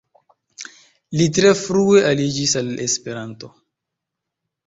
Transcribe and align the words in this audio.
Li 1.19 1.27
tre 1.37 1.51
frue 1.59 2.01
aliĝis 2.13 2.57
al 2.61 2.73
Esperanto. 2.87 3.51